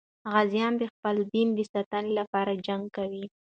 [0.31, 3.25] غازیان د خپل دین د ساتنې لپاره جنګ کوي.